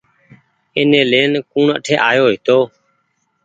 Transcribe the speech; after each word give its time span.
ايني 0.77 1.01
ڪوڻ 1.51 1.65
لين 1.69 1.71
اٺي 1.77 1.95
آيو 2.09 2.23
هيتو۔ 2.31 2.57